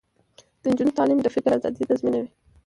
[0.61, 2.29] د نجونو تعلیم د فکر ازادي تضمینوي.